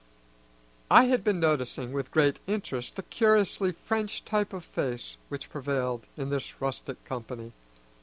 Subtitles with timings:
[0.89, 6.07] I had been noticing with great interest the curiously French type of face which prevailed
[6.17, 7.53] in this rustic company.